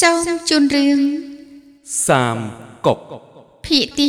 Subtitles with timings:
[0.00, 0.98] សូមជូនរឿង
[2.06, 2.38] សាម
[2.86, 2.98] កុក
[3.66, 4.06] ភាគទី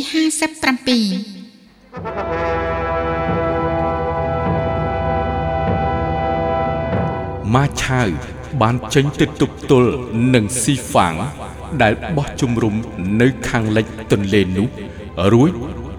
[7.54, 8.08] ម៉ាឆាវ
[8.62, 9.90] បានចេញទៅទប់ទល់
[10.34, 11.14] នឹងស៊ីហ្វាង
[11.82, 12.74] ដែលបោះជំរុំ
[13.20, 14.68] នៅខាងលិចទន្លេនោះ
[15.32, 15.50] រួច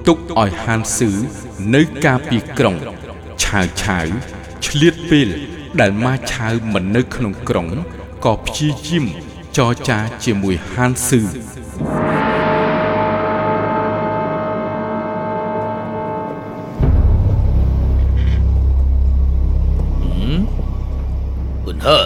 [0.08, 1.12] ទុកឲ្យហានស៊ឺ
[1.76, 2.76] នៅការពីក្រុង
[3.44, 4.08] ឆាវឆាវ
[4.66, 5.30] ឆ្លៀតពេល
[5.80, 7.68] ដែលម៉ាឆាវមិននៅក្នុងក្រុង
[8.26, 9.08] ក៏ព្យាយាម
[9.58, 11.22] ចរចាជាមួយហានស៊ឺ
[21.66, 22.00] គុណហើ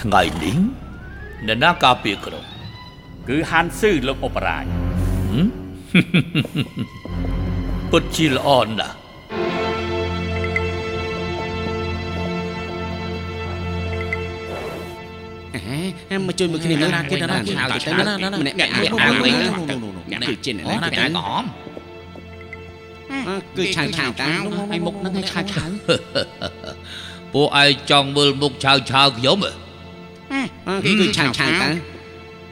[0.00, 0.58] ថ្ងៃនេះ
[1.46, 2.44] អ្នកណាការពារក្រុង
[3.28, 4.64] គឺហានស៊ឺលោកអបរាជ
[7.90, 8.96] ពិតជាល្អណាស់
[16.26, 21.44] មកជួយមួយគ្នាណាណាគេណាណាឆាវទៅណាណាម្នាក់អ្នកអាវិញអ្នកគឺចិនណាគេក្រហម
[23.56, 25.68] គឺឆាវឆាវតាឲ្យមុខហ្នឹងឲ្យឆាវឆាវ
[27.32, 29.52] ពួកឯងចង់មើលមុខឆាវឆាវខ្ញុំហ៎
[30.84, 31.68] គេគឺឆាវឆាវតា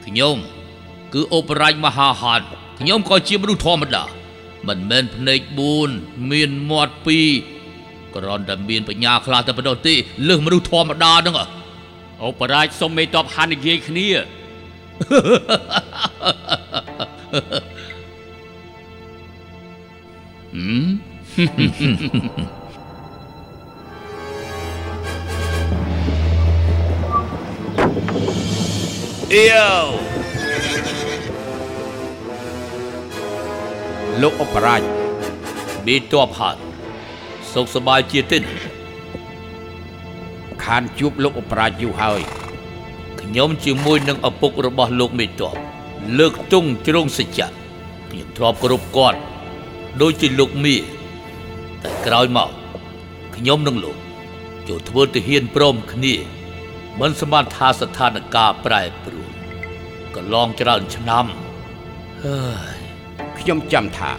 [0.05, 0.35] ខ្ញុំ
[1.13, 2.41] គឺអបរាជមហាហាន
[2.79, 4.03] ខ្ញុំក៏ជាមនុស្សធម្មតា
[4.67, 5.39] មិនមែនភ្នែក
[5.85, 6.93] 4មានមាត់
[7.53, 9.93] 2គ្រាន់តែមានបញ្ញាខ្លះតែប៉ុណ្ណោះទេ
[10.27, 11.45] លើសមនុស្សធម្មតាហ្នឹងហ៎
[12.23, 14.07] អបរាជសុំមេតបហាននិយាយគ្នា
[29.33, 29.47] អៀ
[29.81, 29.87] វ
[34.21, 34.81] លោកអបរាជ
[35.87, 36.59] មានតបហាត់
[37.53, 38.37] សុខសប្បាយជាទេ
[40.63, 42.21] ខានជួបលោកអបរាជយូរហើយ
[43.21, 45.55] ខ្ញុំជាមួយនឹងឪពុករបស់លោកមេតប
[46.17, 47.47] លើកទង់ជ្រងសច្ចៈ
[48.11, 49.19] ខ្ញុំធ្លាប់គោរពគាត់
[50.01, 50.75] ដូចជាលោកមី
[51.83, 52.49] តែក្រោយមក
[53.35, 53.97] ខ្ញុំនឹងលោក
[54.67, 56.15] ចូលធ្វើទាហានព្រមគ្នា
[56.99, 59.31] មិនសមត្ថថាស្ថានភាពប្រែប្រួល
[60.15, 61.25] កន្លងច្រើនឆ្នាំ
[62.23, 62.41] ហើ
[62.75, 62.79] យ
[63.39, 64.11] ខ្ញុំចាំថា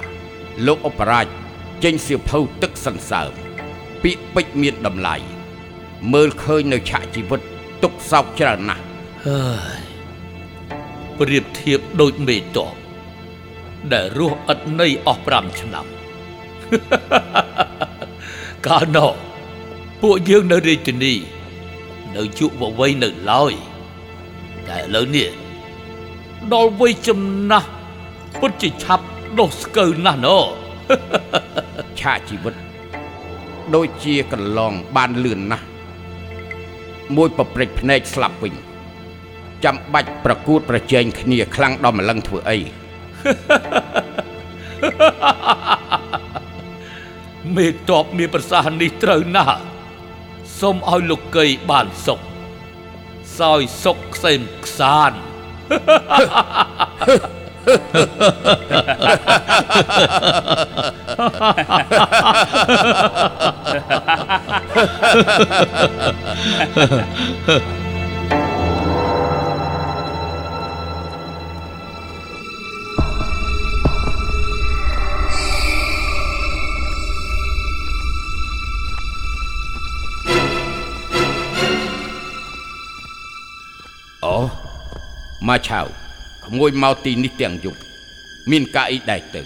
[0.66, 1.26] លោកអបរាជ
[1.84, 3.32] ចេញសៀវភៅទឹកសន្សើម
[4.03, 5.16] ពាក្យពេចន៍មានតម្លៃ
[6.12, 7.40] មើលឃើញនៅឆាកជីវិត
[7.82, 8.84] ទុកសោកច្រើនណាស់
[9.26, 9.46] ហើ
[9.80, 9.82] យ
[11.18, 12.74] ប្រៀបធៀបដូចមេតប
[13.92, 15.86] ដែលរស់ឥតន័យអស់5ឆ្នាំ
[18.66, 19.12] កាលនោះ
[20.02, 21.14] ពួកយើងនៅរាជធានី
[22.14, 23.52] នៅជក់វវ័យនៅឡើយ
[24.68, 25.30] តែឥឡូវនេះ
[26.52, 27.68] ដល់វ័យចំណាស់
[28.40, 29.06] ពិតជាឆាប់
[29.38, 30.38] ដុះស្កើណាស់ណោ
[32.00, 32.54] ឆាកជីវិត
[33.74, 35.66] ដូចជាកន្លងបានលឿនណាស់
[37.16, 38.54] មួយប្រព្រឹត្តភ្នែកស្លាប់វិញ
[39.64, 42.58] ចាំបាច់ប្រកួតប្រជែងគ្នាខ្លាំងដល់ម្លឹងធ្វើអី
[47.56, 49.58] មេតបមានប្រសាសន៍នេះត្រូវណាស់
[50.60, 52.20] សូមឲ្យលោកកៃបានសុខ
[53.38, 55.12] សោយសុខខ្សែមខ្សាន
[57.66, 84.34] អូ
[86.54, 87.78] មកឆាវក្មួយមកទីនេះទាំងយប់
[88.50, 89.42] មានការអីដែរទៅ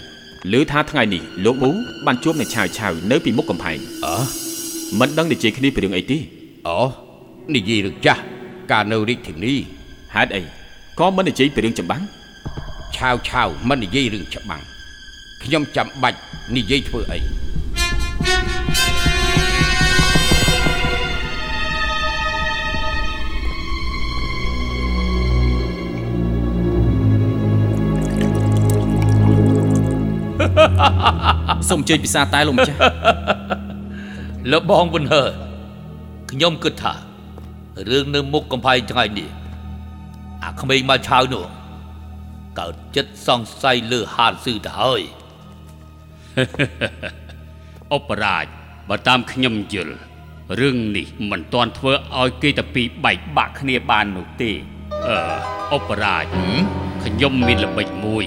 [0.51, 1.69] ឮថាថ្ងៃនេះលោកមូ
[2.05, 4.17] បានជួបអ្នកឆាវឆាវនៅពីមុខកំផែងអើ
[4.99, 6.17] មិនដឹងនិយាយគ្នាពីរឿងអីទេ
[6.67, 6.79] អូ
[7.55, 8.21] និយាយរឿងចាស់
[8.71, 9.53] កាលនៅរាជធានី
[10.15, 10.41] ហេតុអី
[10.99, 12.03] ក៏មិននិយាយពីរឿងចម្បាំង
[12.95, 14.61] ឆាវឆាវមិននិយាយរឿងច្បាំង
[15.43, 16.17] ខ្ញុំចាំបាច់
[16.55, 17.40] និយាយធ្វើអី
[31.69, 32.79] សូមអញ្ជើញពិសាតែលោកម្ចាស់
[34.51, 35.23] លបងវិនហើ
[36.31, 36.93] ខ្ញុំគិតថា
[37.89, 39.29] រឿងនៅមុខកំផែងថ្ងៃនេះ
[40.43, 41.45] អាក្មេងមកឆាវនោះ
[42.59, 45.01] កើតចិត្តសង្ស័យលើហានស៊ឺទៅហើយ
[47.93, 48.45] អបរាជ
[48.89, 49.95] បើតាមខ្ញុំយល់
[50.59, 54.51] រឿងនេះមិនទាន់ធ្វើឲ្យគេតាពីរបែកបាក់គ្នាបាននោះទេ
[55.07, 55.17] អឺ
[55.73, 56.25] អបរាជ
[57.03, 58.25] ខ្ញុំមានល្បិចមួយ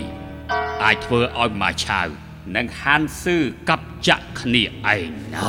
[0.84, 2.08] អាចធ្វើឲ្យមកឆាវ
[2.56, 3.38] និងហានស៊ឺ
[3.68, 4.64] កັບចាក់គ្នា
[4.94, 5.48] ឯងណា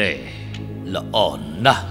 [0.00, 0.12] ដេ
[0.94, 1.16] ល្អ
[1.64, 1.84] ណាស់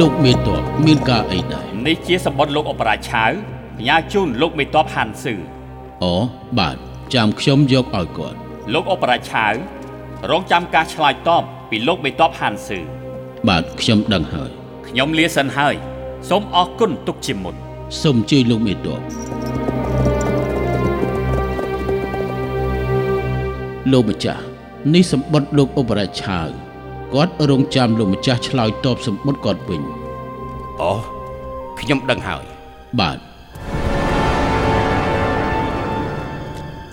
[0.00, 5.36] លោកមេតបមានការអីដែរនេះជាសម្បត្តិលោកអបរាឆៅកញ្ញាជូនលោកមេតបហានស៊ឺ
[6.02, 6.14] អូ
[6.58, 6.76] បាទ
[7.14, 9.52] ចាំខ្ញុំយកឲ្យគាត់ លោកអបរាឆាវ
[10.30, 12.80] រងចាំការឆ្លើយតបពីលោកមេតបហាន់ស៊ឺ
[13.48, 14.50] បាទខ្ញុំដឹងហើយ
[14.88, 15.74] ខ្ញុំលាសិនហើយ
[16.28, 17.54] សូមអរគុណទុកជាមុន
[18.02, 19.00] សូមជួយលោកមេតប
[23.92, 24.42] លោកម្ចាស់
[24.94, 26.48] នេះសម្បត្តិលោកឧបរាជឆាវ
[27.14, 29.82] គាត់រងចាំលោកម្ចាស់ឆ្លើយតបសម្បត្តិគាត់វិញ
[30.80, 30.92] អូ
[31.80, 32.44] ខ្ញុំដឹងហើយ
[33.00, 33.18] បាទ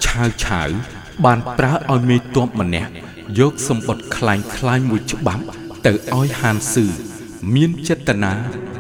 [0.06, 0.70] ឆាវឆាវ
[1.25, 2.91] បានប្រើឲ្យមេតបម្នាក់
[3.39, 5.45] យកសម្បត្តិคล้ายคล้ายមួយច្បាប់
[5.87, 6.87] ទៅឲ្យហានស៊ឺ
[7.55, 8.33] មានចេតនា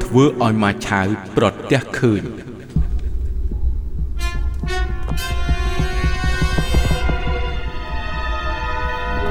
[0.04, 1.06] ធ្វើឲ្យម៉ាឆាវ
[1.36, 2.22] ប្រទះឃើញ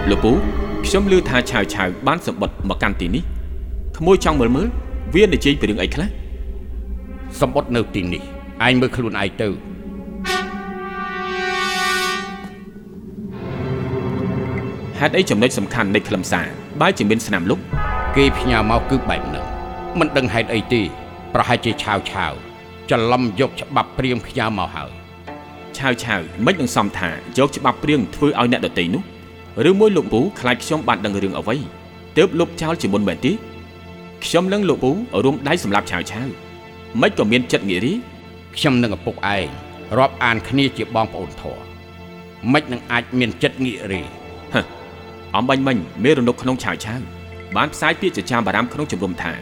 [0.09, 0.31] លោកពូ
[0.85, 3.23] ខ្ញុំឮថាឆាវឆាវបានសម្បត្តិមកកាន់ទីនេះ
[3.97, 4.67] ក្មួយចង់មើលមើល
[5.15, 6.07] វានិយាយពីរឿងអីខ្លះ
[7.41, 8.21] សម្បត្តិនៅទីនេះ
[8.67, 9.47] ឯងមើលខ្លួនឯងទៅ
[15.02, 16.48] ហេតុអីចំណុចសំខាន់នៃខ្លឹមសារ
[16.80, 17.60] បែរជាមានស្នាមលុប
[18.16, 19.44] គេផ្ញើមកគឺបែបហ្នឹង
[19.98, 20.82] មិនដឹងហេតុអីទេ
[21.34, 22.32] ប្រហែលជាឆាវឆាវ
[22.90, 24.90] ច្រឡំយកច្បាប់ព្រាមផ្ញើមកហើយ
[25.76, 29.02] ឆាវឆាវមិននឹងសំថាយកច្បាប់ព្រៀងធ្វើឲ្យអ្នកដតីនោះ
[29.68, 31.56] ឬមួយលោកពូខ្លាចខ្ញុំបានដឹងរឿងអ្វី
[32.16, 33.32] ទើបលុបចោលជាមុនមែនទេ
[34.24, 34.90] ខ្ញុំនឹងលោកពូ
[35.24, 36.28] រួមដៃសម្រាប់ឆាវឆាវ
[37.00, 37.92] មិនក៏មានចិត្តងារី
[38.56, 39.46] ខ្ញុំនឹងឪពុកឯង
[39.98, 41.58] រាប់អានគ្នាជាបងប្អូនធរ
[42.52, 44.27] មិននឹងអាចមានចិត្តងាករេហឹ
[45.36, 47.00] អំបាញ់មិញមេរនុកក្នុងឆាវឆាវ
[47.56, 49.32] បានផ្សាយពាក្យចចាមបារាមក្នុងជំរំថា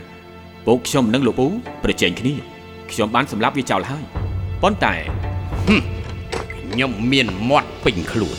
[0.67, 1.47] ពួកខ្ញុំនិងលោកពូ
[1.85, 2.35] ប្រជែងគ្នា
[2.91, 4.05] ខ្ញុំបានសម្លាប់វាចោលហើយ
[4.63, 4.95] ប៉ុន្តែ
[6.71, 8.37] ខ្ញុំមានមាត់ពេញខ្លួន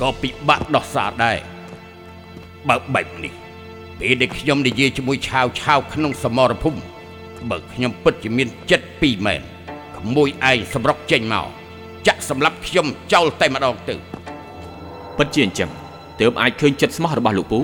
[0.00, 1.38] ក៏ពិបាកដោះសារដែរ
[2.68, 3.32] បើបែបនេះ
[4.00, 6.78] ពេលដែលខ្ញុំនិយាយជាមួយឆាវឆាវក្នុងសមរភូមិ
[7.50, 9.40] បើខ្ញុំពិតជាមានចិត្តពីរមែន
[9.98, 11.46] ក្មួយឯងសម្រុកចេញមក
[12.06, 13.94] ចាក់សម្លាប់ខ្ញុំចោលតែម្ដងទៅ
[15.18, 15.70] ពិតជាអញ្ចឹង
[16.20, 17.60] ទើបអាចឃើញចិត្តស្មោះរបស់លោកពូ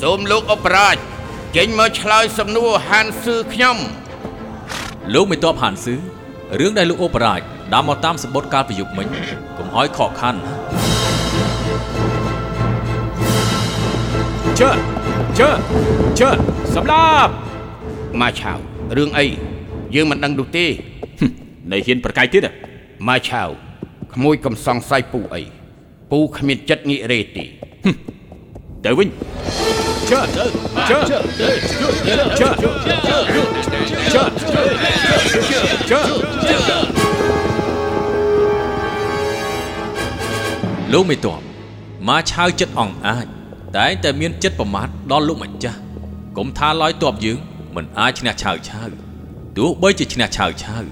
[0.00, 0.96] សូមលោកអបរាជ
[1.56, 3.76] ចេញមកឆ្លើយសំណួរហានស៊ឺខ្ញុំ
[5.14, 5.96] លោកមេតបហានស៊ឺ
[6.60, 7.40] រឿងដែលលោកអូបរាជ
[7.74, 9.06] ដើមមកតាមសម្បត្តិកាលប្រយុទ្ធមិញ
[9.58, 10.91] កុំឲ្យខកខានណា
[14.62, 14.72] ជើ
[15.38, 15.50] ជើ
[16.20, 16.30] ជើ
[16.74, 17.32] សម្លាប់
[18.20, 18.58] មកឆាវ
[18.96, 19.26] រឿងអី
[19.94, 20.66] យើងមិនដឹងនោះទេ
[21.72, 22.42] នៅហ៊ានប្រកែកទៀត
[23.08, 23.48] មកឆាវ
[24.14, 25.42] ក្មួយកំសង្ស័យពូអី
[26.10, 27.44] ពូគ្មានចិត្តងាករេទេ
[28.84, 29.08] ទៅវិញ
[30.10, 30.44] ជើជើ
[30.90, 32.48] ជើជើ
[34.12, 34.22] ជើ
[35.90, 36.00] ជើ
[40.92, 41.40] លោកមេតប
[42.08, 43.26] មកឆាវចិត្តអង្អាច
[43.78, 45.78] តែងតែមានចិត្តប្រមាថដល់លោកម្ចាស់
[46.36, 47.38] កុំថាឡើយតបយើង
[47.76, 48.88] មិនអាចឈ្នះឆាវឆាវ
[49.58, 50.82] ទោះបីជាឈ្នះឆាវឆាវ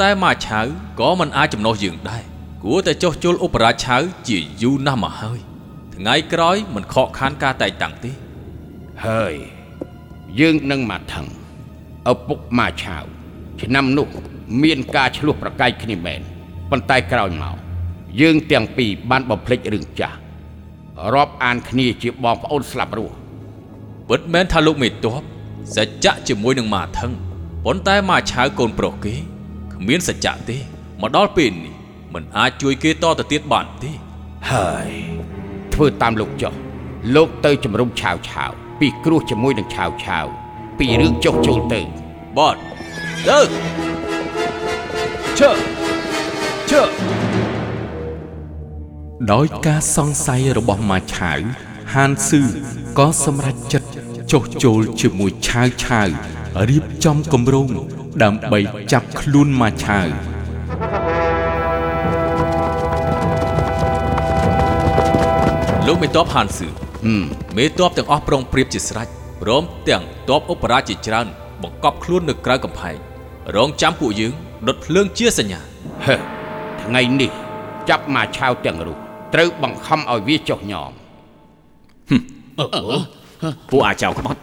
[0.00, 0.66] តែមកឆាវ
[1.00, 2.22] ក៏មិនអាចចំណោះយើងដែរ
[2.64, 5.40] គួរតែចុះជុលឧបរាជឆាវជាយូរណាស់មកហើយ
[5.94, 8.12] ថ្ងៃក្រោយមិនខកខានការតែងតាំងទេ
[9.06, 9.34] ហើយ
[10.40, 11.26] យើងនឹងមកថឹង
[12.12, 13.04] ឪពុកមកឆាវ
[13.62, 14.08] ឆ្នាំនោះ
[14.62, 16.20] មានការឆ្លោះប្រកែកគ្នាមែន
[16.70, 17.56] ប៉ុន្តែក្រោយមក
[18.20, 20.16] យើងទាំងពីរបានបំភ្លេចរឿងចាស់
[21.14, 23.14] រាប់អានគ្នាជាបងប្អូនស្លាប់រស់
[24.08, 25.22] ពិតមែនថាលោកមេតប
[25.76, 27.12] សច្ចៈជាមួយនឹងម៉ាថឹង
[27.64, 29.14] ប៉ុន្តែម៉ាឆាវកូនប្រុសគេ
[29.74, 30.56] គ្មានសច្ចៈទេ
[31.00, 31.74] មកដល់ពេលនេះ
[32.14, 33.90] មិនអាចជួយគេតទៅទៀតបានទេ
[34.50, 34.88] ហើយ
[35.74, 36.52] ធ្វើតាមលោកចុះ
[37.14, 40.26] លោកទៅជំរុំឆាវឆាវពីគ្រោះជាមួយនឹងឆាវឆាវ
[40.78, 41.80] ពីរឿងចុះចូលទៅ
[42.36, 42.56] បត
[43.28, 43.38] ទៅ
[45.38, 45.50] ជើ
[46.70, 46.82] ជើ
[49.28, 51.38] ដោយការសង្ស័យរបស់ម៉ាឆាវ
[51.94, 52.42] ហានស៊ឺ
[52.98, 53.88] ក៏សម្រេចចិត្ត
[54.32, 56.08] ចុះចូលជាមួយឆាវឆាវ
[56.70, 57.68] រៀបចំគម្រោង
[58.22, 58.60] ដើម្បី
[58.92, 60.06] ចាប់ខ្លួនម៉ាឆាវ
[65.86, 66.68] លោកមេតបហានស៊ឺ
[67.04, 67.22] ហឹម
[67.56, 69.08] មេតបទាំងអស់ប្រុងប្រៀបជាស្រេច
[69.42, 71.26] ព្រមទាំងតបឧបរាជជាច្រើន
[71.62, 72.96] បង្កប់ខ្លួននៅក្រៅកំផែង
[73.56, 74.32] រងចាំពួកយើង
[74.66, 75.60] ដុតភ្លើងជាសញ្ញា
[76.06, 76.16] ហេ
[76.82, 77.30] ថ្ងៃនេះ
[77.88, 80.92] ចាប់មកឆាវទាំងរូប ត្រូវបង្ខំឲ្យវាចុះញោម
[83.70, 84.40] ពួកអាចៅក្បត់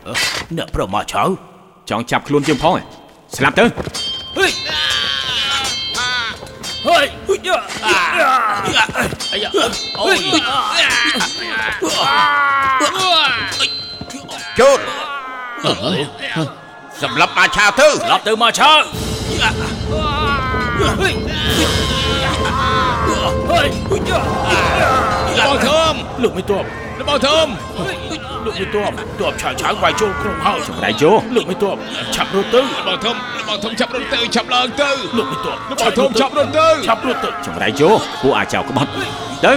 [0.57, 1.23] អ្នកប្រមាឆៅ
[1.89, 2.83] ចង់ចាប់ខ្លួនយើងផងឯង
[3.35, 3.65] ស្លាប់ទៅ
[14.59, 14.79] ចូល
[17.01, 18.81] សម្រាប់អាឆាទៅស្លាប់ទៅមកឆើប
[23.99, 24.46] ងធំ
[26.23, 26.67] លោកមិនទប់
[27.07, 27.47] បងធំ
[28.45, 31.79] លោកមិនទប់ទប់ឆៅឆៅវាយចូលក្នុងហើយសម្ដេចយោលោកមិនទប់
[32.15, 33.15] ឆាប់រត់ទៅបងធំ
[33.47, 37.89] បងធំឆាប់រត់ទៅឆាប់ឡើងទៅលោកមិនទប់បងធំឆាប់រត់ទៅឆាប់រត់ទៅសម្ដេចយោ
[38.21, 38.89] ពួកអាចៅក្បត់
[39.45, 39.53] ទៅ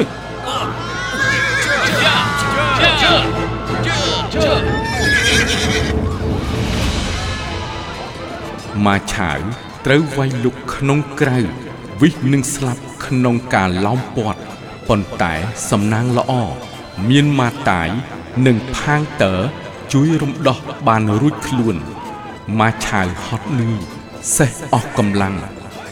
[8.86, 9.38] ម៉ាឆាវ
[9.86, 11.38] ត្រូវវាយលុកក្នុងក្រៅ
[12.00, 14.49] វិសនឹងស្លាប់ក្នុងការឡោមព័ទ្ធ
[14.90, 15.34] ប៉ុន្តែ
[15.70, 16.32] សំណាងល្អ
[17.08, 17.88] មានម៉ាតាយ
[18.46, 19.34] និងផាងតើ
[19.92, 21.76] ជួយរំដោះបានរួចខ្លួន
[22.58, 23.78] ម៉ាឆាវហត់នឿយ
[24.36, 25.36] សេះអស់កម្លាំង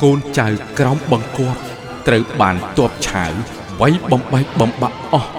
[0.03, 0.47] កូនចៅ
[0.79, 1.61] ក្រោមបង្គាប់
[2.07, 3.33] ត្រូវបានទ័ពឆាវ
[3.81, 5.33] វាយបំបែកបំបាក់អស់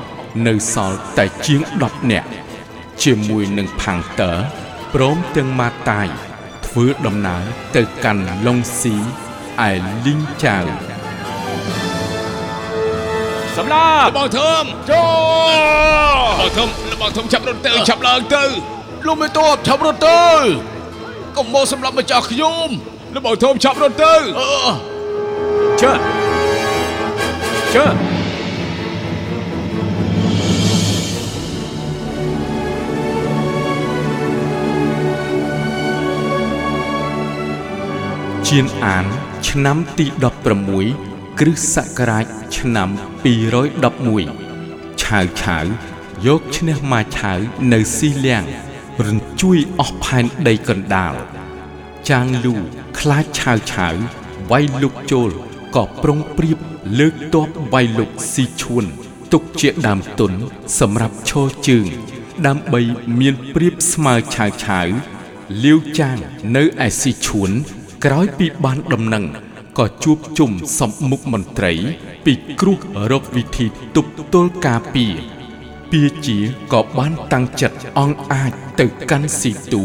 [0.47, 2.29] នៅសល់តែជាង10នាក់
[3.03, 4.33] ជាមួយនឹងផាងតើ
[4.93, 6.07] ព្រមទាំងម៉ាតាយ
[6.65, 7.43] ធ្វើដំណើរ
[7.75, 8.95] ទៅកាន់ឡុងស៊ី
[9.67, 9.71] ឯ
[10.05, 10.59] លីងចៅ
[13.59, 15.03] សម្លាប់បងធំចូ
[15.47, 16.67] លបងធំ
[17.01, 18.43] បងធំឆាប់រត់ទៅឆាប់ឡើងទៅ
[19.07, 20.23] លោកមិនទប់ឆាប់រត់ទៅ
[21.37, 22.67] កុំមកសម្រាប់ម្ចាស់ខ្ញុំ
[23.13, 24.13] លោកបងធំឆាប់រត់ទៅ
[25.81, 25.91] ជើ
[27.73, 27.85] ជើ
[38.47, 39.05] ជៀនអាន
[39.47, 41.08] ឆ្នាំទី16
[41.43, 42.25] គ្រិស្តសករាជ
[42.57, 42.89] ឆ្នាំ
[43.75, 45.65] 211ឆាវឆាវ
[46.27, 47.39] យកឈ្នះម៉ាឆាវ
[47.73, 48.43] នៅស៊ីលៀង
[49.07, 51.13] រញ្ជួយអស់ផែនដីកណ្ដាល
[52.09, 52.55] ចាងលូ
[52.99, 53.93] ខ្លាចឆាវឆាវ
[54.51, 55.29] វាយលុកចូល
[55.75, 56.57] ក៏ប្រុងប្រៀប
[56.99, 58.85] លើកទ័ពវាយលុកស៊ីឈួន
[59.33, 60.31] ទុកជាដើមទុន
[60.79, 61.87] សម្រាប់ឈរជើង
[62.47, 62.81] ដើម្បី
[63.19, 64.87] មានប្រៀបស្មើឆាវឆាវ
[65.63, 66.17] លាវចាង
[66.55, 67.51] នៅឯស៊ីឈួន
[68.05, 69.25] ក្រោយពីបានដំណឹង
[69.77, 71.73] ក៏ជួបជុំសំមុខមន្ត្រី
[72.25, 72.77] ពីគ្រោះ
[73.11, 75.13] រកវិធីទប់ទល់ការពារ
[75.91, 76.37] ពាជា
[76.73, 79.83] ក៏បានតាំងចិត្តអង្អាចទៅកាន់ស៊ីទូ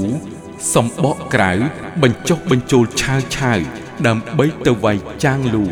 [0.74, 1.52] សំបកក្រៅ
[2.02, 3.58] បញ្ចុះបញ្ចូលឆាវឆាវ
[4.06, 5.64] ដើម្បីទៅវាយចាងលូ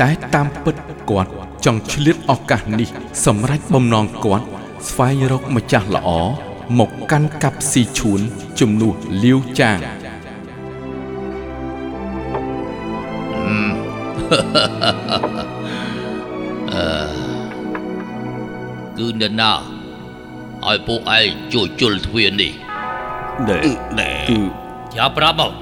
[0.00, 0.76] តែតាមពិត
[1.10, 1.30] គាត់
[1.64, 2.88] ចង់ឆ្លៀតឱកាសនេះ
[3.26, 4.46] សម្រេចបំណងគាត់
[4.88, 6.10] ស្វែងរកម្ចាស់ល្អ
[6.78, 8.20] មកកាន់កាប់ស៊ីឈួន
[8.60, 9.78] ជំនួសលាវចាង
[18.98, 19.52] គឺអ្នកណា
[20.66, 22.52] ឲ្យពួកឯងជួយជុលទ្វារនេះ
[23.48, 24.40] ណែគឺ
[24.96, 25.52] ចាប់ប្រាប់មក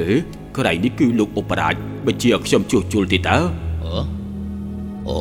[0.00, 0.10] អេ
[0.56, 1.74] ក្រៃនេះគឺលោកឧបរាជ
[2.06, 3.38] បញ្ជាឲ្យខ្ញុំជួសជុលទីតើ
[3.84, 4.02] អឺ
[5.08, 5.18] អូ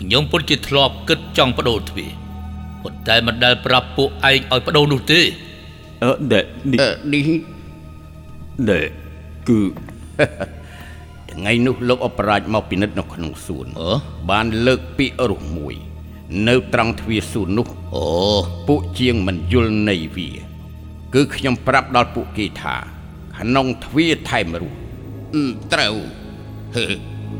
[0.00, 2.10] ខ្ញុំពុតជាធ្លាប់គិតចង់បដូរទ្វារ
[2.82, 5.20] ប៉ុន្តែមិនដែលប្រាប់ពួកឯងឲ្យបដូរនោះទេ
[6.02, 6.40] អឺណែ
[7.14, 7.28] នេះ
[8.58, 8.80] អឺនេះណែ
[9.48, 9.60] គឺ
[11.32, 13.90] ថ្ងៃនោះលោកអបរាជមកពិនិត្យនៅក្នុងសួនអឺ
[14.30, 15.74] បានលើកពាក្យរស់មួយ
[16.48, 18.06] នៅត្រង់ទ្វារសួននោះអូ
[18.68, 20.30] ពួកជាងមិនយល់នៃវា
[21.14, 22.76] គឺខ្ញុំប្រាប់ដល់ពួកគេថា
[23.38, 24.78] ក្នុងទ្វារថែមរស់
[25.34, 25.96] អឺត្រូវ
[26.76, 26.86] ហឺ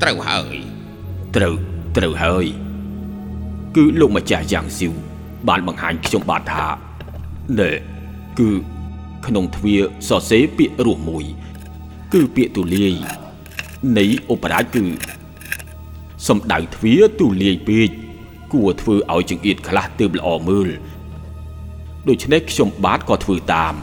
[0.02, 0.56] ត្រូវហើយ
[1.36, 1.54] ត្រូវ
[1.96, 2.46] ត្រូវហើយ
[3.76, 4.92] គឺលោកម្ចាស់យ៉ាងស៊ីវ
[5.48, 6.66] បានបង្ហាញខ្ញុំបាទថា
[7.60, 7.70] ណែ
[8.38, 8.48] គឺ
[9.26, 11.24] ក្នុងទ្វារសរសេរពាក្យរស់មួយ
[12.12, 12.94] គឺពាក្យទូលាយ
[13.98, 14.84] នៃឧបរាជគឺ
[16.28, 17.88] សំដៅទ្វារទូលាយពេក
[18.52, 20.68] គួរធ្វើឲ្យចង្អៀតខ្លះទើបល្អមើល
[22.08, 23.74] ដូច្នេះខ្ញុំបាទក៏ធ្វើតាម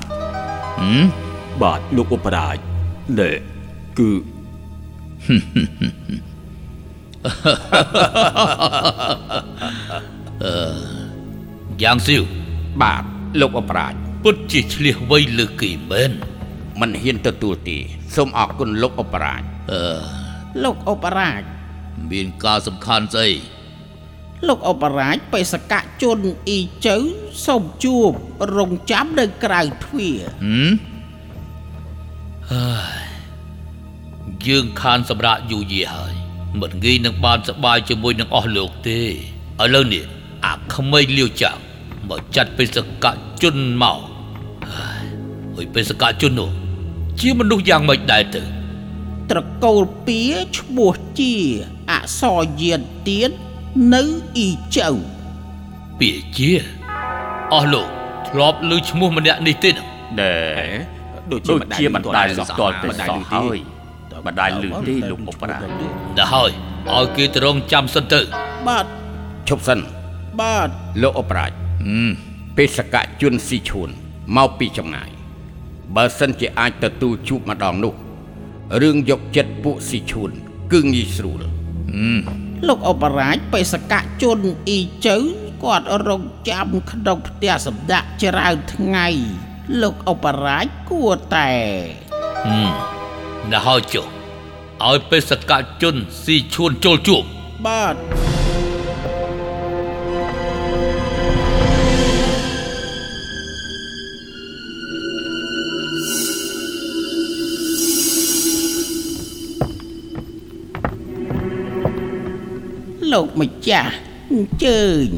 [0.82, 1.06] ហឹម
[1.62, 2.58] បាទលោកឧបរាជ
[3.20, 3.32] ណែ
[4.00, 4.10] គឺ
[11.82, 12.22] យ៉ាងស៊ីវ
[12.82, 13.04] បាទ
[13.42, 13.94] លោកអបរាជ
[14.24, 16.12] ពុតជាឆ្លៀសវៃលើគេមែន
[16.80, 17.78] មិនហ៊ានទទួលទេ
[18.16, 19.84] សូមអរគុណលោកអបរាជអឺ
[20.64, 21.42] លោកអបរាជ
[22.12, 23.30] មានការសំខាន់ស្អី
[24.48, 26.98] លោកអបរាជបេសកជនអ៊ីចៅ
[27.46, 28.10] សូមជួប
[28.58, 30.72] រងចាំនៅក្រៅទ្វារហឹម
[32.52, 32.70] ហើ
[33.02, 33.06] យ
[34.48, 36.14] យើងខានសម្រាប់យូរយារហើយ
[36.62, 39.06] មិនងាយនឹងបានសប្បាយជាមួយនឹងអស់លោកទេឥ
[39.74, 40.04] ឡូវនេះ
[40.46, 41.58] អាក្មេងលាវចាំង
[42.10, 43.06] មកចាត់បេសក
[43.44, 44.13] ជនមក
[45.56, 46.50] ហើយអុយបេសកជននោះ
[47.20, 48.42] ជាមនុស្សយ៉ាងម៉េចដែរទៅ
[49.32, 50.22] ត្រកូលពៀ
[50.58, 51.34] ឈ្មោះជា
[51.92, 53.32] អក្សរយានទៀត
[53.94, 54.02] នៅ
[54.38, 54.90] អ៊ីចៅ
[56.00, 56.52] ពាជា
[57.54, 57.88] អស់លោក
[58.30, 59.78] ធ្លាប់ឮឈ្មោះម្នាក់នេះទេណា
[60.20, 60.34] ណែ
[61.32, 63.60] ដូចដូចជាជាមិនមិនដាដាច់ច់សោះសោះតតលលទៅទៅសោះសោះហើហើយយ
[64.26, 65.62] មិនដាច់លឺទេលោកឧបរាជ
[66.18, 66.52] ដល់ហើយ
[66.92, 68.22] ឲ្យគេទៅរងចាំសិនទៅ
[68.68, 68.86] បាទ
[69.50, 69.80] ឈប់សិន
[70.42, 70.70] បាទ
[71.04, 71.52] លោកអបរាជ
[71.86, 72.12] ហឹម
[72.58, 73.90] បេសកជនស៊ីឈួន
[74.38, 75.10] មកពីចម្ងាយ
[75.96, 77.94] បើសិនជាអាចទទួលជួបម្ដងនោះ
[78.82, 80.30] រឿងយកចិត្តពួកស៊ីឈួន
[80.72, 81.42] គឺងាយស្រួល
[82.68, 85.18] លោកអបរាជបេសកជនអ៊ីជើ
[85.64, 89.08] គាត់រងចាំក្នុងផ្ទះសម្ដាក់ច្រើនថ្ងៃ
[89.82, 91.50] លោកអបរាជគួរតែ
[93.52, 94.06] ណែហើយចុះ
[94.90, 97.24] ឲ្យបេសកជនស៊ីឈួនចូលជួប
[97.66, 97.96] បាទ
[113.14, 113.94] លោកម្ចាស់
[114.32, 115.10] អញ្ជើញ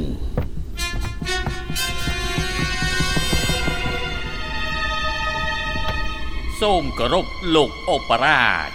[6.61, 7.25] សូមគោរព
[7.55, 8.69] លោកអបរាជ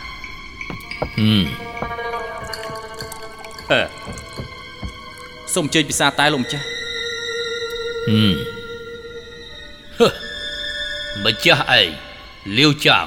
[1.19, 1.47] ហឹម
[3.71, 3.83] អឺ
[5.55, 6.67] សូមអញ្ជើញពិសាតែលោកម្ចាស់
[8.09, 8.35] ហឹម
[9.99, 10.09] ហឺ
[11.25, 11.83] ម្ចាស់អី
[12.59, 13.07] លាវចាង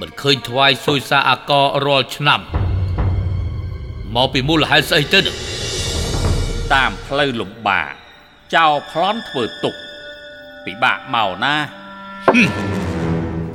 [0.00, 2.42] មិនឃើញថ្វាយសុយសាអាកររាល់ឆ្នាំ
[4.16, 5.36] មកពីមូលហេតុស្អីទៅនឹង
[6.72, 7.92] តាមផ្លូវលំបាក
[8.54, 9.74] ចោលប្លន់ធ្វើទុក
[10.64, 11.54] ពិបាកមកណា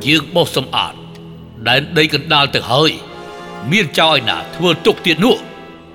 [0.05, 0.93] យើងបោះសម្អាត
[1.67, 2.91] ដែនដីកណ្ដាលទៅហើយ
[3.71, 5.37] មានចោលឯណាធ្វើទុកទៀតនោះ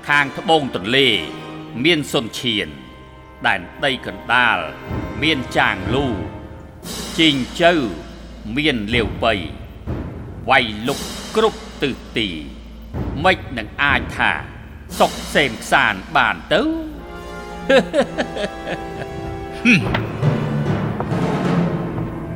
[0.09, 1.09] ខាងត្បូងទន្លេ
[1.85, 2.69] មានសុនឈៀន
[3.47, 4.59] ដែនដីកណ្ដាល
[5.23, 6.07] មានចាងលូ
[7.19, 7.75] ជីងជើ
[8.57, 9.35] មានលាវបី
[10.49, 11.00] វាយលុក
[11.37, 12.28] គ្រប់ទិសទី
[13.25, 14.31] មិននឹងអាចថា
[14.99, 16.63] សុកសេមខ្សានបានទៅ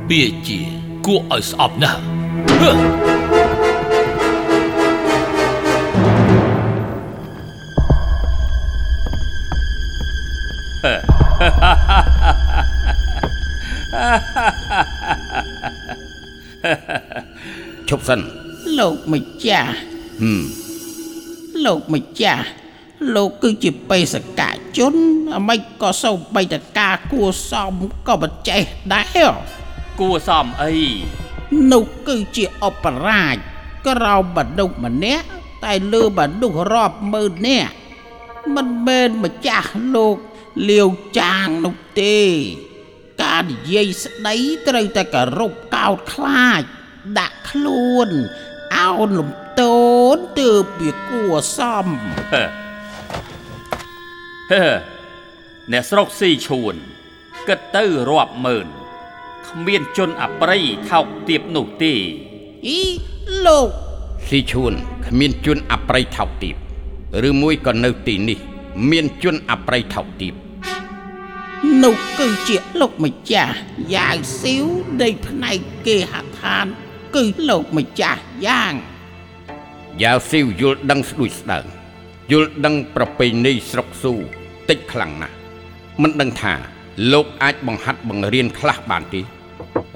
[0.09, 0.59] បៀជា
[1.05, 2.01] គួរឲ្យស្អប់ណាស់
[2.59, 2.71] ហឺ
[17.89, 18.19] ឈប់សិន
[18.79, 19.86] លោកម្ចាស់ហឹម
[21.65, 22.45] លោកម្ចាស់
[23.15, 24.41] លោកគឺជាបេសក
[24.77, 24.93] ជន
[25.35, 27.73] អ្មិនក៏សូម្បីតការគួសម
[28.07, 28.61] ក៏មិនចេះ
[28.93, 29.19] ដែរ
[29.99, 30.73] គួសមអី
[31.71, 33.35] នោះគឺជាអបរាជ
[33.87, 35.25] ក្រោមមនុស្សម្នាក់
[35.65, 37.73] តែលើមនុស្សរាប់ម៉ឺននាក់
[38.55, 40.17] មិនមែនម្ចាស់លោក
[40.69, 40.87] លាវ
[41.19, 42.17] ចាងនោះទេ
[43.23, 44.35] ការនិយាយស្ដី
[44.67, 46.61] ត្រូវតែគោរពកោតខ្លាច
[47.19, 48.09] ដាក់ខ្លួន
[48.75, 49.29] អោនលំ
[50.07, 51.23] ទោនទើបវាគួ
[51.57, 51.87] សម
[52.31, 52.43] ហឺ
[54.51, 54.65] ហឺ
[55.71, 56.75] អ្នកស្រុកស៊ីឈួន
[57.47, 58.67] គិតទៅរាប់ម៉ឺន
[59.49, 61.93] គ្មានជនអប្រិយថោកទាបនោះទេ
[62.67, 62.79] អី
[63.45, 63.69] លោក
[64.27, 64.73] ស៊ីឈួន
[65.05, 66.55] គ្មានជនអប្រ័យថោកទាប
[67.29, 68.39] ឬមួយក៏នៅទីនេះ
[68.89, 70.33] មានជនអប្រ័យថោកទាប
[71.83, 73.55] នោះគឺជាលោកម្ចាស់
[73.93, 74.65] យ៉ាវស៊ីវ
[75.01, 76.65] នៃផ្នែកគេហដ្ឋាន
[77.15, 78.75] គឺលោកម្ចាស់យ៉ាង
[80.03, 81.65] យ៉ាវស៊ីវយល់ដឹងស្ដួយស្ដើង
[82.31, 84.13] យល់ដឹងប្រពៃណីស្រុកស៊ូ
[84.69, 85.35] តិចខ្លាំងណាស់
[86.01, 86.53] មិនដឹងថា
[87.13, 89.21] លោកអាចបង្ហាត់បង្រៀនខ្លះបានទេ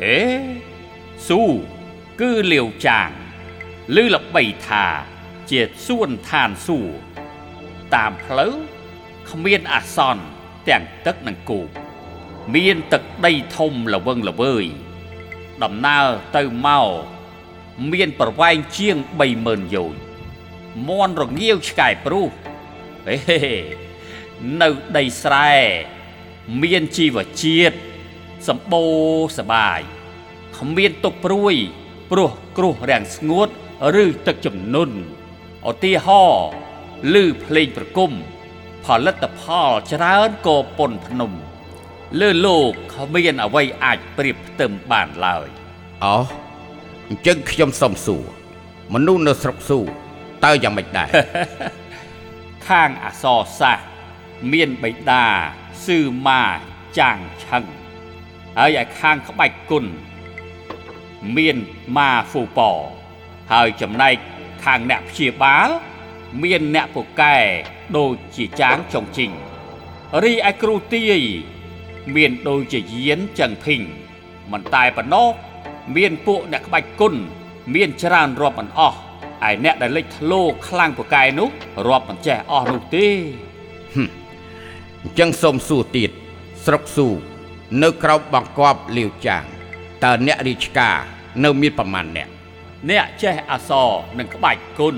[0.03, 0.19] អេ
[1.27, 1.41] ស៊ូ
[2.21, 3.09] គឺលាវចាង
[4.01, 4.85] ឬល្បីថា
[5.51, 6.93] ជាសួនឋានសួគ៌
[7.93, 8.53] តាមផ្លូវ
[9.29, 10.23] គ្មានអាសន្ន
[10.69, 11.69] ទាំងទឹកនិងគោក
[12.55, 14.65] មានទឹកដីធំល្វឹងល្វើយ
[15.63, 16.89] ដំណើរទៅមក
[17.91, 18.95] មានប្រវែងជាង
[19.33, 20.01] 30000យោជន៍
[20.87, 22.31] មន់រងាវឆ្កែព្រុស
[23.07, 23.45] ហេហេ
[24.61, 25.53] នៅដីស្រែ
[26.61, 27.77] មានជីវជាតិ
[28.47, 28.95] សម្បូរ
[29.37, 29.81] សបាយ
[30.57, 31.55] គ្មានទុកព្រួយ
[32.11, 33.49] ព្រោះគ្រោះរាំងស្ងួត
[34.03, 34.97] ឬទឹកជំនន់
[35.69, 36.47] ឧទាហរណ៍
[37.21, 38.11] ឬភ្លេងប្រគំ
[38.85, 41.31] ផលិតផលច្រើនក៏ប៉ុនភ្នំ
[42.19, 45.47] លើលោកគ្មានអ្វីអាចប្រៀបផ្ទឹមបានឡើយ
[46.05, 46.17] អោ
[47.11, 48.23] អញ្ចឹងខ្ញុំសុំសួរ
[48.93, 49.79] មនុស្សនៅស្រុកស៊ូ
[50.43, 51.09] តើយ៉ាងម៉េចដែរ
[52.67, 53.85] ខាងអសរសាស្ត្រ
[54.53, 55.23] មានបិតា
[55.85, 55.97] សឺ
[56.27, 56.43] ម៉ា
[56.99, 57.63] ចាងឆឹង
[58.57, 59.85] ហើយឯខាងក្បាច់គុណ
[61.37, 61.57] មាន
[61.97, 62.73] ម៉ាហ្វូប៉
[63.51, 64.15] ហើយចំណែក
[64.63, 65.67] ខាងអ្នកព្យាបាល
[66.43, 67.35] មានអ្នកពូកែ
[67.97, 69.31] ដូចជាចាងចុងជីង
[70.23, 71.21] រីឯគ្រូទាយ
[72.15, 73.81] មានដូចជាយានចឹងភីង
[74.51, 75.29] មិនតែប៉ុណ្ណោះ
[75.97, 77.15] មានពួកអ្នកក្បាច់គុណ
[77.75, 78.97] មានច្រើនរាប់មិនអស់
[79.47, 81.49] ឯអ្នកដែលលេចធ្លោខ្លាំងពូកែនោះ
[81.87, 83.07] រាប់មិនចេះអស់នោះទេ
[85.03, 86.11] អញ្ចឹងសូមសួរទៀត
[86.65, 87.07] ស្រុកស៊ូ
[87.83, 89.43] នៅក្រោមបង្គាប់លាវចាង
[90.03, 90.97] តើអ្នករាជការ
[91.43, 92.29] នៅមានប្រមាណអ្នក
[92.89, 94.95] អ្នកចេះអក្សរនិងក្បាច់គុណ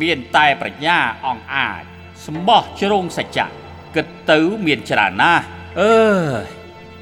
[0.00, 1.82] មានតែប្រាជ្ញាអង្អាច
[2.26, 3.46] សម្បោះជ្រុងសច្ចៈ
[3.94, 5.44] គិតទៅមានច្រើនណាស់
[5.80, 5.98] អើ
[6.42, 6.44] យ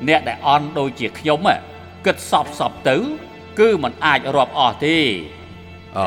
[0.09, 1.57] អ្នកដែលអន់ដូចជាខ្ញុំហ៎
[2.07, 2.97] គិតសពសពទៅ
[3.59, 4.99] គឺมันអាចរាប់អស់ទេ
[5.97, 6.05] អូ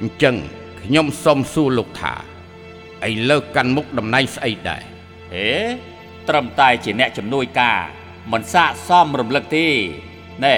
[0.00, 0.34] អញ្ចឹង
[0.82, 2.14] ខ្ញុំសុំសួរលោកថា
[3.08, 4.82] ឥឡូវកាន់មុខតំណែងស្អីដែរ
[5.32, 5.50] ហេ
[6.28, 7.78] ត្រឹមតែជាអ្នកជំនួយការ
[8.32, 9.66] មិនស័កសមរំលឹកទេ
[10.44, 10.56] ណែ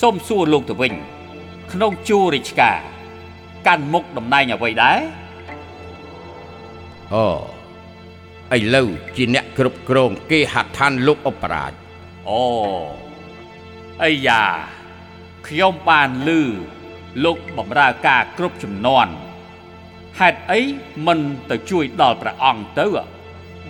[0.00, 0.92] សូមសួរលោកទៅវិញ
[1.72, 2.78] ក្នុងជួររាជការ
[3.66, 4.98] កាន់មុខតំណែងអ្វីដែរ
[7.14, 7.26] អូ
[8.58, 11.72] ឥឡូវជាអ្នកគ្រប់គ្រងគេហដ្ឋានលោកអបរាជ
[12.28, 12.44] អូ
[14.02, 14.44] អាយ៉ា
[15.46, 16.30] ខ្ញុំបានឮ
[17.24, 19.06] លោកបំរើការគ្រប់ចំនួន
[20.18, 20.60] ហេតុអី
[21.06, 21.18] មិន
[21.50, 22.88] ទៅជួយដល់ព្រះអង្គទៅ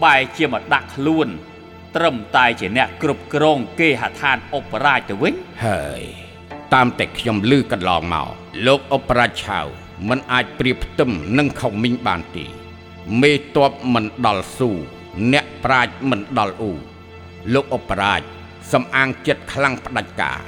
[0.02, 1.28] បែរជាមកដាក់ខ្លួន
[1.96, 6.02] ត្រឹមតែជាអ្នកគ្រប់គ្រងគេហដ្ឋានអបរាជទៅវិញហើយ
[6.74, 8.28] តាមតែខ្ញុំឮកន្លងមក
[8.66, 9.66] លោកអបរាជឆាវ
[10.08, 12.46] មិនអាចប្រៀបផ្ទឹមនឹងខុំមីងបានទេ
[13.22, 14.70] មេតបមិនដល់ស៊ូ
[15.32, 16.72] អ្នកប្រាជ្ញមិនដល់អ៊ូ
[17.54, 18.22] លោកអបរាជ
[18.72, 20.40] សំអាងចិត្តខ្លាំងផ្ដាច់ការ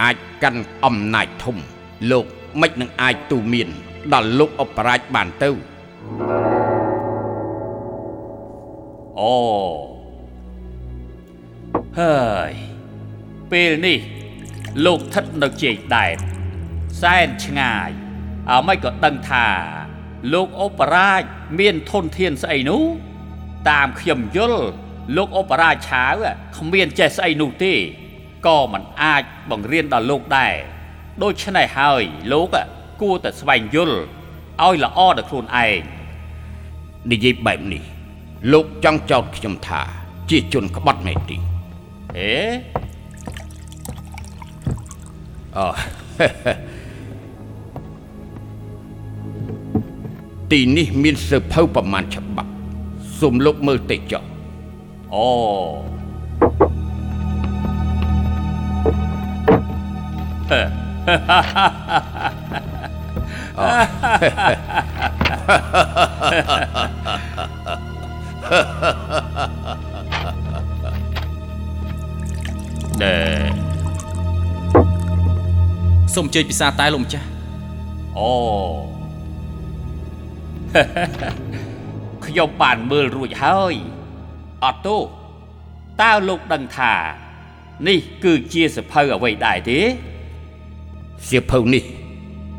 [0.00, 1.56] អាចកាន់អំណាចធំ
[2.10, 2.26] លោក
[2.60, 3.68] មិននឹងអាចទូមាន
[4.12, 5.50] ដល់លោកអបរាជបានទៅ
[9.20, 9.36] អូ
[11.98, 12.18] ហើ
[12.50, 12.52] យ
[13.52, 13.98] ពេលនេះ
[14.84, 16.16] លោកស្ថិតនៅជ័យដែន
[17.02, 17.90] សែនឆ្ងាយ
[18.50, 19.48] អើមិនក៏ដឹងថា
[20.32, 21.22] លោកអបរាជ
[21.58, 22.82] មានធនធានស្អីនោះ
[23.70, 24.64] តាមខ្ញុំយល់
[25.16, 26.14] លោកអបរាជឆាវ
[26.56, 27.74] គ្មានចេះស្អីនោះទេ
[28.46, 30.54] ក៏មិនអាចបង្រៀនដល់លោកដែរ
[31.22, 32.56] ដូច្នេះហើយលោក
[33.00, 33.98] គួរតែស្វែងយល់
[34.62, 35.80] ឲ្យល្អដល់ខ្លួនឯង
[37.10, 37.82] និយាយបែបនេះ
[38.52, 39.82] លោកចង់ចោទខ្ញុំថា
[40.30, 41.36] ជាជនក្បត់មែនទេ
[42.16, 42.32] ហេ
[45.56, 45.66] អូ
[50.52, 52.50] ទីនេះមានសៀវភៅប្រមាណច្បាប់
[53.20, 54.22] សូមលោកមើលតិចចុះ
[55.14, 55.28] អូ
[73.02, 73.16] ណែ
[76.14, 77.28] សូមអញ្ជើញពិសាតែលោកម្ចាស់
[78.18, 78.30] អូ
[82.26, 83.74] ខ្ញុំបានមើលរួចហើយ
[84.64, 85.00] អត់ទោស
[86.02, 86.92] តើលោកដឹងថា
[87.88, 89.78] នេះគឺជាសភៅអ្វីដែរទេ
[91.28, 91.84] សៀវភៅនេះ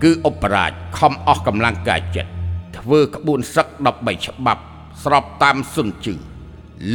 [0.04, 2.32] គឺអបរាជខំអស់កម្លាំងកាយចិត្ត
[2.78, 4.62] ធ្វើក្បួនសឹក13ច្បាប់
[5.04, 6.16] ស្របតាមសុនជឺ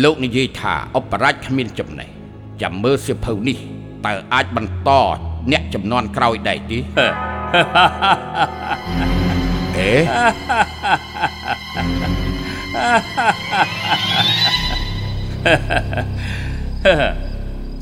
[0.03, 2.09] លោកនិយាយថាអបរាជគ្មានចំណេះ
[2.63, 3.59] ចាំមើលសៀវភៅនេះ
[4.07, 4.91] តើអាចបន្ត
[5.53, 6.79] អ្នកចំនួនក្រោយដែរទេ
[9.79, 9.93] អេ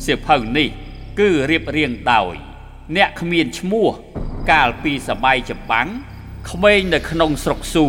[0.04, 0.68] សៀវភៅនេះ
[1.18, 2.34] គឺរៀបរៀងដោយ
[2.96, 3.88] អ្នកគ្មានឈ្មោះ
[4.50, 5.88] កាលពីសម័យចម្បាំង
[6.50, 7.86] ក្មេងនៅក្នុងស្រុកស៊ូ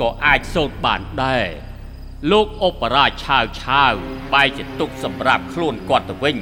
[0.00, 1.46] ក៏អាចសូត្របានដែរ
[2.32, 3.92] លោកអបរាជឆាវឆាវ
[4.32, 6.36] បែរជាទុកសម្រាប់ខ្លួនគាត់ទៅវិញ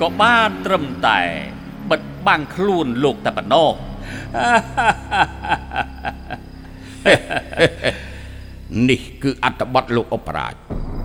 [0.00, 1.20] ក៏បានត្រឹមតែ
[1.90, 3.72] បិទបាំងខ្លួនលោកតែប៉ុណ្ណោះ
[8.90, 10.54] នេះគឺអត្តបទលោកអបរាជ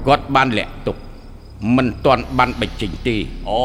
[0.05, 0.97] គាត់បានលាក់ទុក
[1.75, 3.17] មិនទាន់បានបញ្ចេញទេ
[3.49, 3.61] អូ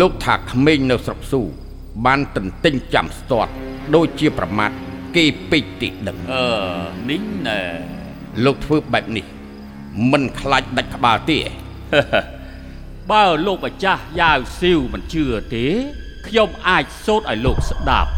[0.00, 1.40] លោកថាក្មេងនៅស្រុកស៊ូ
[2.06, 3.52] បានទន្ទិញចាំស្ទាត់
[3.94, 4.70] ដូចជាប្រមាថ
[5.16, 6.46] គេពេកទីដឹងអឺ
[7.10, 7.60] នេះណែ
[8.44, 9.26] លោកធ្វើបែបនេះ
[10.12, 11.38] មិនខ្លាចដាច់ក្បាលទេ
[13.10, 15.64] បើលោកម្ចាស់យ៉ាវស៊ីវមិនជឿទេ
[16.26, 18.10] ខ្ញុំអាចសូត្រឲ្យលោកស្ដាប់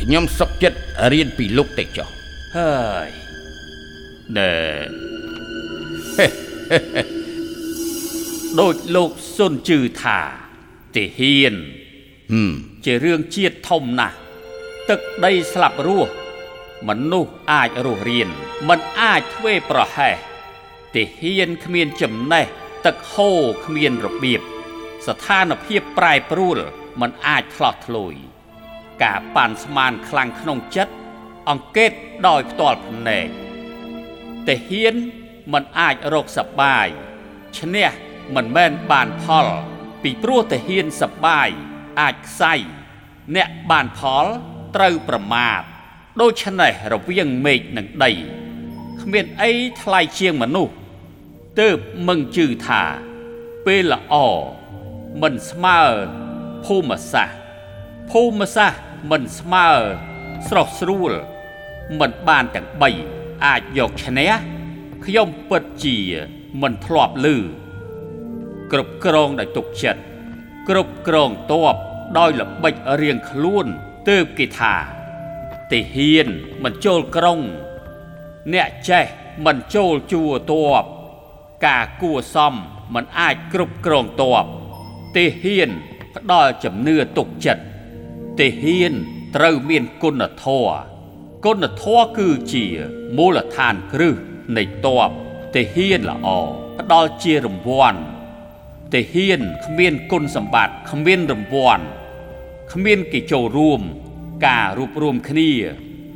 [0.00, 0.78] ខ្ញុំសុកចិត្ត
[1.12, 2.08] រៀនពីលោកទេចុះ
[2.56, 2.74] ហើ
[3.06, 3.08] យ
[4.36, 4.52] ណែ
[8.60, 10.18] ដូចលោកសុនជឺថា
[10.96, 11.54] ទាហាន
[12.32, 12.52] ហឹម
[12.84, 14.16] ជារឿងជាតិធំណាស់
[14.90, 16.12] ទឹកដីស្លាប់រស់
[16.88, 18.28] មនុស្សអាចរស់រៀន
[18.68, 20.16] មិនអាចធ្វើប្រហែស
[20.94, 22.46] ទាហានគ្មានចំណេះ
[22.86, 24.40] ទឹកហូរគ្មានរបៀប
[25.06, 26.58] ស្ថានភាពប្រែប្រួល
[27.00, 28.14] មិនអាចឆ្លោះឆ្លួយ
[29.02, 30.94] ការប៉ាន់ស្មានខ្លាំងក្នុងចិត្ត
[31.48, 31.92] អង្កេត
[32.26, 33.28] ដោយផ្ទាល់ភ្នែក
[34.48, 34.94] ទាហាន
[35.52, 36.86] មិនអាចរកសប្បាយ
[37.58, 37.90] ឈ្នះ
[38.34, 39.46] មិនមែនបានផល
[40.02, 41.48] ពីព្រោះទាហានសប្បាយ
[42.00, 42.54] អាចខ្សៃ
[43.36, 44.26] អ្នកបានផល
[44.76, 45.60] ត្រូវប្រមាទ
[46.20, 48.12] ដូច្នេះរវាងមេឃនិងដី
[49.00, 49.52] គ្មានអី
[49.82, 50.74] ថ្លៃជាងមនុស្ស
[51.60, 51.78] ទើប
[52.08, 52.82] មឹងជឿថា
[53.66, 54.14] ពេលល្អ
[55.22, 55.80] មិនស្មើ
[56.64, 57.36] ភូមិសាស្ត្រ
[58.10, 58.80] ភូមិសាស្ត្រ
[59.10, 59.68] មិនស្មើ
[60.48, 61.12] ស្រស់ស្រួល
[62.00, 62.68] មិនបានទាំង
[63.06, 64.32] 3អាចយកឈ្នះ
[65.08, 65.98] ខ្ញុំពិតជា
[66.62, 67.26] មិនធ្លាប់ឮ
[68.72, 70.02] គ្រប់គ្រងដោយទុកចិត្ត
[70.68, 71.74] គ្រប់គ្រងតប
[72.18, 73.66] ដោយល្បិចរៀងខ្លួន
[74.08, 74.74] ទើបគេថា
[75.72, 76.26] ទាហាន
[76.64, 77.40] មិនចូលក្រុង
[78.52, 79.06] អ្នកចេះ
[79.46, 80.84] មិនចូលជួតប
[81.66, 82.54] ការគួសម
[82.94, 84.44] មិនអាចគ្រប់គ្រងតប
[85.16, 85.70] ទាហាន
[86.14, 87.64] ផ្ដល់ជំនឿទុកចិត្ត
[88.38, 88.92] ទាហាន
[89.36, 90.76] ត្រូវមានគុណធម៌
[91.44, 92.64] គុណធម៌គឺជា
[93.16, 94.16] មូលដ្ឋានគ្រឹះ
[94.56, 95.10] នៃតប
[95.56, 96.28] ទាហានល្អ
[96.78, 98.00] ផ្ដល់ជារង្វាន់
[98.94, 101.84] ទាហានគ្មានគុណសម្បត្តិគ្មានរង្វាន់
[102.72, 103.80] គ្មានគេចូលរួម
[104.46, 105.50] ការរួបរวมគ្នា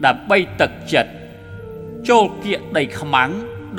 [0.06, 1.12] ដើម្បីទឹកចិត្ត
[2.08, 3.30] ចូលគៀកដីខ្មាំង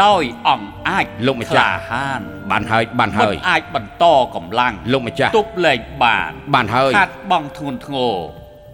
[0.05, 8.15] ដោយអង្គអាចលោកម្ចាស់ក្លាហានបានហើយបានហើយមិនអាចបន្តកម្លាំងលោកម្ចាស់ទប់លែងបានបានហើយខាត់បងធ្ងន់ធ្ងរ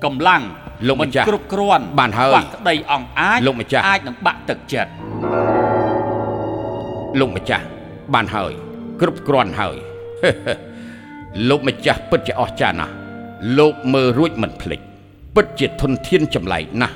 [0.05, 0.43] កម្លាំង
[0.87, 4.91] លោកម្ចាស់គ្រប់គ្រាន់បានហើយខ្វះក្តីអង្គអាចលោកម្ចាស់អាចនឹងបាក់ទឹកចិត្ត
[7.19, 7.65] លោកម្ចាស់
[8.13, 8.53] បានហើយ
[9.01, 9.77] គ្រប់គ្រាន់ហើយ
[11.49, 12.93] លោកម្ចាស់ពិតជាអស្ចារ្យណាស់
[13.57, 14.81] លោកមើលរួចមិនភ្លេច
[15.35, 16.95] ពិតជាធនធានចម្លែកណាស់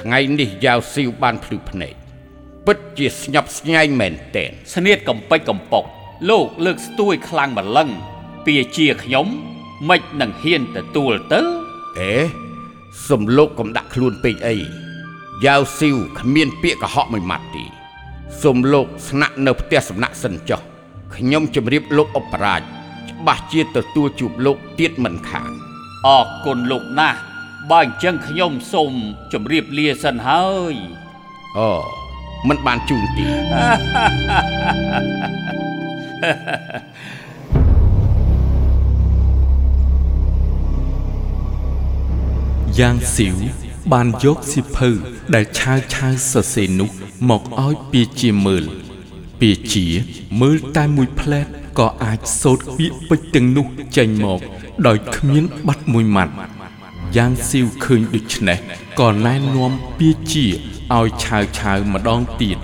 [0.00, 1.94] ថ្ងៃនេះយ៉ាវស៊ីវបានភ្លឺភ្នែក
[2.66, 5.84] ពិតជាស្ញប់ស្ញែងមែនទែនស្នៀតកំពេចកំប៉ុក
[6.30, 7.88] លោកលើកស្ទួយខ្លាំងម្លឹង
[8.46, 9.26] ពីជាខ្ញុំ
[9.88, 11.40] មិននឹងហ៊ានទទួលទៅ
[11.98, 12.12] អេ
[13.08, 14.56] សំលោកកុំដាក់ខ្លួនពេកអី
[15.44, 17.81] យ៉ាវស៊ីវគ្មានពាក្យកុហកមួយម៉ាត់ទេ
[18.40, 20.60] សំលោកស្នាក់នៅផ្ទះសំណាក់សិនចុះ
[21.16, 22.62] ខ្ញុំជម្រាបលោកអបរាជ
[23.10, 25.50] ច្បាស់ជាទទួលជួបលោកទៀតមិនខាន
[26.06, 27.18] អរគុណលោកណាស់
[27.70, 28.92] បើអញ្ចឹងខ្ញុំសូម
[29.32, 30.74] ជម្រាបលាសិនហើយ
[31.58, 31.68] អូ
[32.48, 33.26] មិនបានជូនទេ
[42.78, 44.90] យ៉ាងស៊ីវ បានយកសិភៅ
[45.34, 46.88] ដែលឆាវឆាវសរសេរនោះ
[47.30, 48.64] មកឲ្យពាជាមើល
[49.40, 49.86] ពាជា
[50.40, 51.46] មើលតែមួយផ្លែត
[51.78, 53.66] ក៏អាចសូត្រពាក្យពេចន៍ទាំងនោះ
[53.96, 54.40] ចេញមក
[54.86, 56.34] ដោយគ្មានបាត់មួយម៉ាត់
[57.16, 58.58] យ៉ាងស៊ីវឃើញដូច្នេះ
[59.00, 60.46] ក៏ណែនាំពាជា
[60.96, 62.58] ឲ្យឆាវឆាវម្ដងទៀត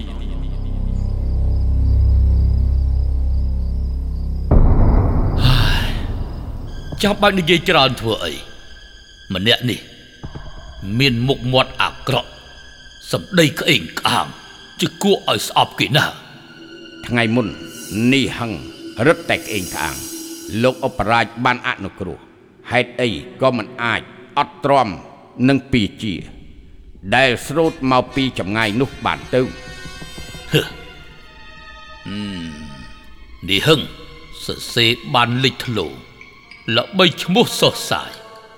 [7.03, 8.33] ចាំបាច់និយាយច្រើនធ្វើអី
[9.35, 9.81] ម្នាក់នេះ
[10.99, 12.31] មានមុខមាត់អាក្រក់
[13.13, 14.27] សម្ដីក្អេងក្អាង
[14.81, 16.15] ជាគួរឲ្យស្អប់គេណាស់
[17.07, 17.47] ថ្ងៃមុន
[18.13, 18.53] នេះហឹង
[19.07, 19.97] រឹតតែក្អេងក្អាង
[20.63, 22.19] លោកអបរាជបានអនុគ្រោះ
[22.71, 23.11] ហេតុអី
[23.41, 24.01] ក៏មិនអាច
[24.39, 24.89] អត់ទ្រាំ
[25.49, 26.15] នឹងពីជា
[27.17, 29.43] ដែលស្រូតមកពីចម្ងាយនោះបានទៅ
[33.49, 33.81] នេះហឹង
[34.45, 35.87] សរសេរបានលេចធ្លោ
[36.77, 38.11] ល្បីឈ្មោះសោះសាយ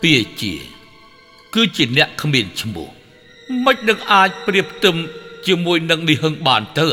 [0.02, 0.54] ពាជា
[1.54, 2.88] គឺជាអ្នកគ្មានឈ្មោះ
[3.64, 4.96] មិននឹងអាចប្រៀបផ្ទឹម
[5.46, 6.88] ជាមួយនឹងនេះហឹងបានទៅ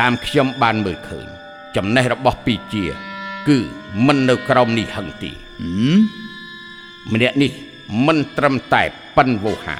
[0.00, 1.26] តាមខ្ញុំបានមើលឃើញ
[1.76, 2.84] ចំណេះរបស់ពីជា
[3.48, 3.58] គឺ
[4.06, 5.30] មិននៅក្រោមនេះហឹងទេ
[7.12, 7.52] ម្នាក់នេះ
[8.06, 8.82] មិនត្រឹមតែ
[9.16, 9.76] ប៉ិនវោហា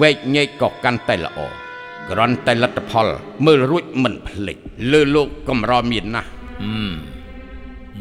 [0.00, 1.38] វែកញែកក៏កាន់តែល្អ
[2.10, 3.08] គ្រាន់តែលទ្ធផល
[3.46, 4.56] មើលរួចមិនភ្លេច
[4.92, 6.30] លើលោកកំរមានណាស់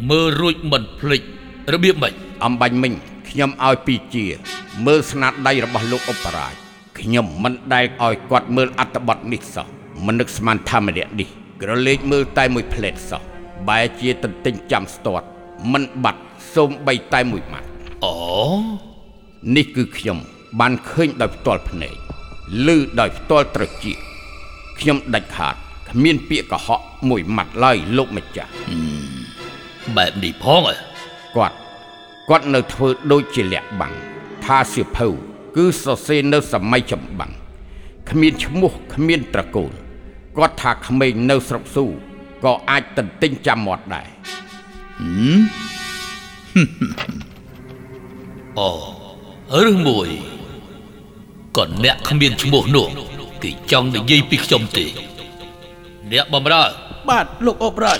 [0.09, 1.21] មើលរួចមិនភ្លេច
[1.73, 2.93] របៀបម៉េចអំបញ្ញមិញ
[3.29, 4.25] ខ្ញុំឲ្យពីជា
[4.85, 6.53] មើលស្នាដៃរបស់លោកអបរាជ
[6.99, 9.67] ខ្ញុំមិនដែលឲ្យគាត់មើលអត្ថបទនេះសោះ
[10.05, 11.29] មិននឹកស្មានថាម្នាក់នេះ
[11.61, 13.21] ក្រឡេកមើលតែមួយផ្លែតសោះ
[13.69, 15.27] បែរជាទន្ទិញចាំស្ទាត់
[15.71, 16.21] មិនបាត់
[16.53, 17.67] សូមបីតែមួយម៉ាត់
[18.03, 18.15] អូ
[19.55, 20.17] នេះគឺខ្ញុំ
[20.59, 21.95] បានឃើញដោយផ្ទាល់ភ្នែក
[22.67, 23.97] ឮដោយផ្ទាល់ត្រចៀក
[24.79, 25.55] ខ្ញុំដាច់ខាត
[25.89, 28.51] គ្មានពាក្យកុហកមួយម៉ាត់ឡើយលោកម្ចាស់
[29.95, 30.75] បែបនេះផងអើ
[31.37, 31.57] គាត់
[32.29, 33.93] គាត់នៅធ្វើដូចជាលាក់បាំង
[34.45, 35.07] ថាសៀវភៅ
[35.55, 37.31] គឺសរសេរនៅសម័យចម្បាំង
[38.09, 39.71] គ្មានឈ្មោះគ្មានត្រកូល
[40.37, 41.85] គាត់ថាក្មេងនៅស្រុកស៊ូ
[42.43, 44.07] ក៏អាចទន្ទិញចាំមាត់ដែរ
[48.59, 50.09] អូឬមួយ
[51.57, 52.87] ក៏អ្នកគ្មានឈ្មោះនោះ
[53.43, 54.85] គេចង់និយាយពីខ្ញុំទេ
[56.11, 56.63] អ្នកបំរើ
[57.09, 57.99] បាទលោកអបរាជ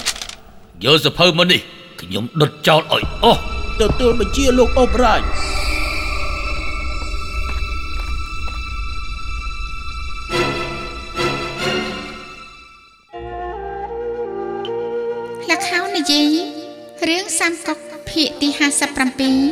[0.84, 1.62] យកសភៅមកនេះ
[2.02, 5.22] ខ្ញុំដុតចោលឲ្យអស់ ទទួលបញ្ជាលោកអបរាជ
[15.50, 16.36] លខោនិយាយ
[17.08, 17.78] រឿងសាមកុក
[18.10, 18.50] ភាគទី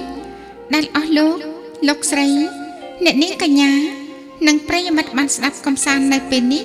[0.05, 1.37] 57ដែលអស់លោក
[1.87, 2.27] លោកស្រី
[3.05, 3.71] អ្នកនាងកញ្ញា
[4.47, 6.63] និងប្រិយមិត្តបានស្ដាប់កំសាន្តនៅពេលនេះ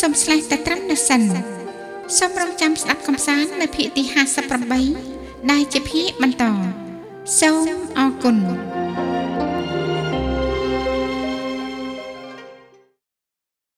[0.00, 1.22] សូមឆ្លេះតែត្រឹមនេះសិន
[2.18, 4.02] សូមរងចាំស្ដាប់កំសាន្តនៅភាគទី
[4.76, 6.44] 58ដែលជាភាគបន្ត
[7.36, 8.36] សូមអរគុណ